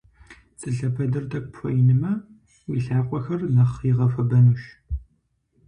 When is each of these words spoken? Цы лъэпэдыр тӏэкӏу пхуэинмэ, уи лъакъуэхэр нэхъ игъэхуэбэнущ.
Цы 0.59 0.69
лъэпэдыр 0.75 1.23
тӏэкӏу 1.29 1.51
пхуэинмэ, 1.53 2.11
уи 2.69 2.79
лъакъуэхэр 2.85 3.41
нэхъ 3.55 3.79
игъэхуэбэнущ. 3.89 4.63